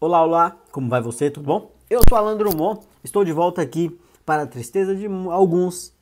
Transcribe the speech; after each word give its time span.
Olá, 0.00 0.22
olá, 0.22 0.56
como 0.72 0.88
vai 0.90 1.00
você? 1.00 1.30
Tudo 1.30 1.46
bom? 1.46 1.70
Eu 1.88 2.00
sou 2.08 2.18
Alan 2.18 2.36
Drummond, 2.36 2.80
estou 3.02 3.24
de 3.24 3.32
volta 3.32 3.62
aqui 3.62 3.96
para 4.26 4.42
a 4.42 4.46
tristeza 4.46 4.94
de 4.94 5.06
alguns, 5.30 5.94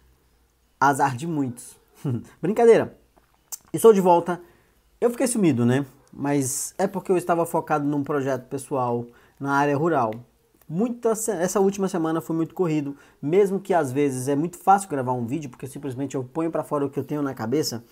azar 0.81 1.15
de 1.15 1.27
muitos. 1.27 1.77
Brincadeira, 2.41 2.97
estou 3.71 3.93
de 3.93 4.01
volta. 4.01 4.41
Eu 4.99 5.11
fiquei 5.11 5.27
sumido, 5.27 5.67
né? 5.67 5.85
Mas 6.11 6.75
é 6.79 6.87
porque 6.87 7.13
eu 7.13 7.19
estava 7.19 7.45
focado 7.45 7.85
num 7.85 8.03
projeto 8.03 8.49
pessoal 8.49 9.07
na 9.39 9.53
área 9.53 9.77
rural. 9.77 10.13
Muita, 10.67 11.11
essa 11.11 11.61
última 11.61 11.87
semana 11.87 12.23
foi 12.23 12.35
muito 12.35 12.55
corrido, 12.55 12.97
mesmo 13.21 13.61
que 13.61 13.75
às 13.75 13.93
vezes 13.93 14.27
é 14.27 14.35
muito 14.35 14.57
fácil 14.59 14.89
gravar 14.89 15.13
um 15.13 15.27
vídeo, 15.27 15.51
porque 15.51 15.67
simplesmente 15.67 16.15
eu 16.15 16.25
ponho 16.25 16.51
para 16.51 16.65
fora 16.65 16.87
o 16.87 16.91
que 16.91 16.99
eu 16.99 17.05
tenho 17.05 17.21
na 17.21 17.35
cabeça 17.35 17.85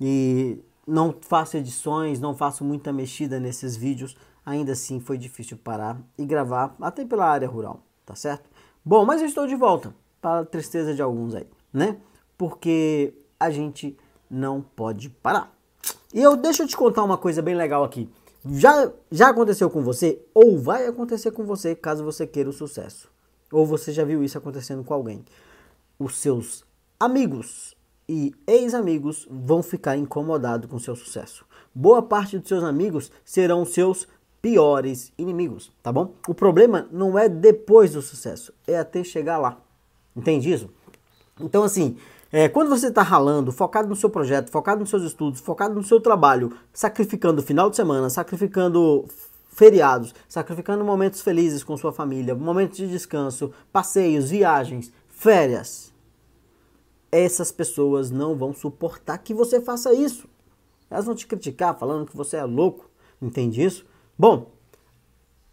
e 0.00 0.60
não 0.86 1.14
faço 1.20 1.56
edições, 1.56 2.20
não 2.20 2.34
faço 2.34 2.64
muita 2.64 2.92
mexida 2.92 3.38
nesses 3.38 3.76
vídeos 3.76 4.16
ainda 4.44 4.72
assim 4.72 5.00
foi 5.00 5.16
difícil 5.16 5.56
parar 5.56 6.00
e 6.18 6.24
gravar 6.24 6.74
até 6.80 7.04
pela 7.04 7.26
área 7.26 7.48
rural, 7.48 7.80
tá 8.04 8.14
certo? 8.14 8.50
Bom, 8.84 9.04
mas 9.04 9.20
eu 9.20 9.28
estou 9.28 9.46
de 9.46 9.54
volta, 9.54 9.94
para 10.20 10.40
a 10.40 10.44
tristeza 10.44 10.94
de 10.94 11.00
alguns 11.00 11.34
aí, 11.34 11.46
né? 11.72 11.96
Porque 12.36 13.14
a 13.38 13.50
gente 13.50 13.96
não 14.28 14.60
pode 14.60 15.08
parar. 15.08 15.52
E 16.12 16.20
eu 16.20 16.36
deixa 16.36 16.64
eu 16.64 16.66
te 16.66 16.76
contar 16.76 17.02
uma 17.02 17.16
coisa 17.16 17.40
bem 17.40 17.54
legal 17.54 17.84
aqui. 17.84 18.08
Já, 18.44 18.90
já 19.10 19.28
aconteceu 19.28 19.70
com 19.70 19.82
você 19.82 20.20
ou 20.34 20.58
vai 20.58 20.86
acontecer 20.86 21.30
com 21.30 21.44
você 21.44 21.74
caso 21.76 22.04
você 22.04 22.26
queira 22.26 22.50
o 22.50 22.52
sucesso. 22.52 23.08
Ou 23.52 23.64
você 23.64 23.92
já 23.92 24.04
viu 24.04 24.24
isso 24.24 24.36
acontecendo 24.36 24.82
com 24.82 24.92
alguém. 24.92 25.24
Os 25.98 26.16
seus 26.16 26.64
amigos 26.98 27.76
e 28.12 28.34
ex-amigos 28.46 29.26
vão 29.30 29.62
ficar 29.62 29.96
incomodados 29.96 30.68
com 30.68 30.78
seu 30.78 30.94
sucesso. 30.94 31.46
Boa 31.74 32.02
parte 32.02 32.38
dos 32.38 32.46
seus 32.46 32.62
amigos 32.62 33.10
serão 33.24 33.64
seus 33.64 34.06
piores 34.42 35.10
inimigos, 35.16 35.72
tá 35.82 35.90
bom? 35.90 36.12
O 36.28 36.34
problema 36.34 36.86
não 36.92 37.18
é 37.18 37.26
depois 37.26 37.92
do 37.92 38.02
sucesso, 38.02 38.52
é 38.66 38.78
até 38.78 39.02
chegar 39.02 39.38
lá. 39.38 39.58
Entende 40.14 40.52
isso? 40.52 40.68
Então, 41.40 41.62
assim, 41.62 41.96
é, 42.30 42.50
quando 42.50 42.68
você 42.68 42.88
está 42.88 43.00
ralando, 43.00 43.50
focado 43.50 43.88
no 43.88 43.96
seu 43.96 44.10
projeto, 44.10 44.50
focado 44.50 44.80
nos 44.80 44.90
seus 44.90 45.04
estudos, 45.04 45.40
focado 45.40 45.74
no 45.74 45.82
seu 45.82 45.98
trabalho, 45.98 46.52
sacrificando 46.70 47.40
final 47.40 47.70
de 47.70 47.76
semana, 47.76 48.10
sacrificando 48.10 49.06
feriados, 49.48 50.14
sacrificando 50.28 50.84
momentos 50.84 51.22
felizes 51.22 51.64
com 51.64 51.78
sua 51.78 51.94
família, 51.94 52.34
momentos 52.34 52.76
de 52.76 52.88
descanso, 52.88 53.52
passeios, 53.72 54.28
viagens, 54.28 54.92
férias, 55.08 55.91
essas 57.12 57.52
pessoas 57.52 58.10
não 58.10 58.34
vão 58.34 58.54
suportar 58.54 59.18
que 59.18 59.34
você 59.34 59.60
faça 59.60 59.92
isso. 59.92 60.26
Elas 60.90 61.04
vão 61.04 61.14
te 61.14 61.26
criticar 61.26 61.78
falando 61.78 62.06
que 62.06 62.16
você 62.16 62.38
é 62.38 62.44
louco, 62.44 62.90
entende 63.20 63.62
isso? 63.62 63.84
Bom, 64.18 64.50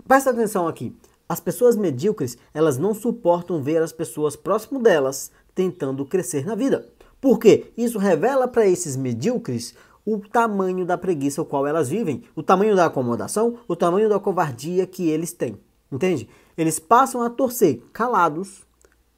presta 0.07 0.29
atenção 0.29 0.67
aqui. 0.67 0.95
As 1.27 1.39
pessoas 1.39 1.75
medíocres, 1.75 2.37
elas 2.53 2.77
não 2.77 2.95
suportam 2.95 3.61
ver 3.61 3.83
as 3.83 3.91
pessoas 3.91 4.35
próximo 4.35 4.81
delas 4.81 5.31
tentando 5.53 6.05
crescer 6.05 6.45
na 6.45 6.55
vida. 6.55 6.87
Por 7.21 7.37
quê? 7.37 7.71
Isso 7.77 7.99
revela 7.99 8.47
para 8.47 8.65
esses 8.65 8.95
medíocres 8.95 9.75
o 10.05 10.17
tamanho 10.17 10.85
da 10.85 10.97
preguiça 10.97 11.41
o 11.41 11.45
qual 11.45 11.67
elas 11.67 11.89
vivem, 11.89 12.23
o 12.35 12.41
tamanho 12.41 12.75
da 12.75 12.85
acomodação, 12.85 13.59
o 13.67 13.75
tamanho 13.75 14.09
da 14.09 14.19
covardia 14.19 14.87
que 14.87 15.09
eles 15.09 15.33
têm. 15.33 15.59
Entende? 15.91 16.27
Eles 16.57 16.79
passam 16.79 17.21
a 17.21 17.29
torcer 17.29 17.81
calados 17.91 18.65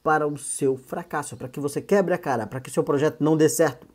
para 0.03 0.27
o 0.27 0.37
seu 0.37 0.75
fracasso, 0.77 1.37
para 1.37 1.47
que 1.47 1.59
você 1.59 1.81
quebre 1.81 2.13
a 2.13 2.17
cara, 2.17 2.47
para 2.47 2.59
que 2.59 2.71
seu 2.71 2.83
projeto 2.83 3.23
não 3.23 3.37
dê 3.37 3.47
certo. 3.47 3.87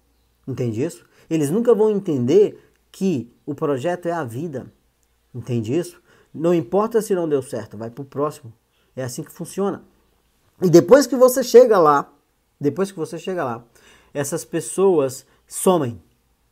Entende 0.46 0.82
isso? 0.82 1.04
Eles 1.28 1.50
nunca 1.50 1.74
vão 1.74 1.90
entender 1.90 2.62
que 2.92 3.30
o 3.44 3.54
projeto 3.54 4.06
é 4.06 4.12
a 4.12 4.24
vida. 4.24 4.72
Entende 5.34 5.76
isso? 5.76 6.00
Não 6.32 6.54
importa 6.54 7.02
se 7.02 7.14
não 7.14 7.28
deu 7.28 7.42
certo, 7.42 7.76
vai 7.76 7.90
pro 7.90 8.04
próximo. 8.04 8.52
É 8.94 9.02
assim 9.02 9.22
que 9.22 9.32
funciona. 9.32 9.84
E 10.62 10.70
depois 10.70 11.06
que 11.06 11.16
você 11.16 11.42
chega 11.42 11.78
lá, 11.78 12.10
depois 12.60 12.90
que 12.90 12.98
você 12.98 13.18
chega 13.18 13.44
lá, 13.44 13.64
essas 14.14 14.44
pessoas 14.44 15.26
somem. 15.46 16.00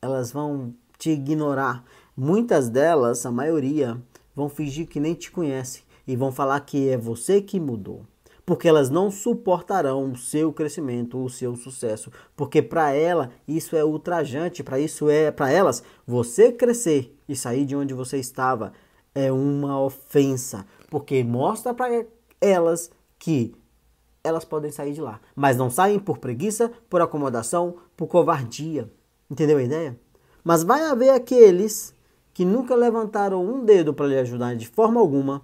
Elas 0.03 0.33
vão 0.33 0.75
te 0.99 1.11
ignorar. 1.11 1.85
Muitas 2.17 2.69
delas, 2.69 3.25
a 3.25 3.31
maioria, 3.31 4.01
vão 4.35 4.49
fingir 4.49 4.87
que 4.87 5.01
nem 5.01 5.15
te 5.15 5.31
conhecem 5.31 5.83
e 6.07 6.15
vão 6.17 6.31
falar 6.31 6.61
que 6.61 6.89
é 6.89 6.99
você 6.99 7.41
que 7.41 7.59
mudou. 7.59 8.07
Porque 8.47 8.69
elas 8.69 8.91
não 8.91 9.11
suportarão 9.11 10.13
o 10.13 10.17
seu 10.17 10.53
crescimento, 10.53 11.23
o 11.23 11.31
seu 11.31 11.57
sucesso, 11.57 12.11
porque 12.37 12.61
para 12.61 12.93
ela 12.93 13.31
isso 13.49 13.75
é 13.75 13.85
ultrajante, 13.85 14.63
para 14.63 14.79
isso 14.79 15.09
é 15.09 15.31
para 15.31 15.51
elas 15.51 15.83
você 16.07 16.53
crescer 16.53 17.17
e 17.27 17.35
sair 17.35 17.65
de 17.65 17.75
onde 17.75 17.95
você 17.95 18.19
estava 18.19 18.73
é 19.15 19.31
uma 19.31 19.81
ofensa, 19.81 20.67
porque 20.91 21.23
mostra 21.23 21.73
para 21.73 22.05
elas 22.41 22.91
que 23.19 23.55
elas 24.23 24.45
podem 24.45 24.71
sair 24.71 24.93
de 24.93 25.01
lá, 25.01 25.21
mas 25.37 25.57
não 25.57 25.71
saem 25.71 25.99
por 25.99 26.19
preguiça, 26.19 26.71
por 26.89 27.01
acomodação, 27.01 27.77
por 27.97 28.07
covardia. 28.07 28.91
Entendeu 29.31 29.59
a 29.59 29.63
ideia? 29.63 29.99
Mas 30.43 30.63
vai 30.63 30.83
haver 30.83 31.11
aqueles 31.11 31.95
que 32.33 32.45
nunca 32.45 32.75
levantaram 32.75 33.45
um 33.45 33.65
dedo 33.65 33.95
para 33.95 34.07
lhe 34.07 34.19
ajudar 34.19 34.57
de 34.57 34.67
forma 34.67 35.01
alguma 35.01 35.43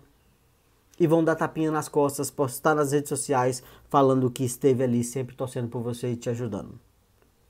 e 1.00 1.06
vão 1.06 1.25
dar 1.25 1.34
tapinha 1.34 1.72
nas 1.72 1.88
costas, 1.88 2.31
postar 2.31 2.75
nas 2.75 2.93
redes 2.93 3.09
sociais 3.09 3.62
falando 3.88 4.31
que 4.31 4.44
esteve 4.44 4.84
ali 4.84 5.03
sempre 5.03 5.34
torcendo 5.34 5.69
por 5.69 5.81
você 5.81 6.12
e 6.12 6.16
te 6.16 6.28
ajudando. 6.28 6.78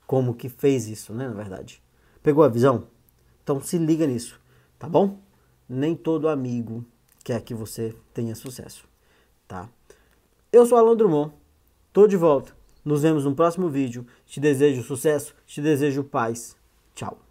Como 0.07 0.33
que 0.33 0.47
fez 0.47 0.87
isso, 0.87 1.13
né, 1.13 1.27
na 1.27 1.33
verdade? 1.33 1.83
Pegou 2.23 2.45
a 2.45 2.47
visão? 2.47 2.87
Então 3.43 3.59
se 3.59 3.77
liga 3.77 4.07
nisso, 4.07 4.39
tá 4.79 4.87
bom? 4.87 5.19
Nem 5.67 5.95
todo 5.95 6.29
amigo 6.29 6.85
quer 7.25 7.41
que 7.41 7.53
você 7.53 7.93
tenha 8.13 8.35
sucesso, 8.35 8.85
tá? 9.47 9.69
Eu 10.51 10.65
sou 10.65 10.77
Alan 10.77 10.95
Drummond, 10.95 11.33
tô 11.91 12.07
de 12.07 12.15
volta. 12.15 12.53
Nos 12.83 13.03
vemos 13.03 13.25
no 13.25 13.35
próximo 13.35 13.69
vídeo. 13.69 14.07
Te 14.25 14.39
desejo 14.39 14.81
sucesso, 14.81 15.35
te 15.45 15.61
desejo 15.61 16.03
paz. 16.03 16.55
Tchau. 16.95 17.30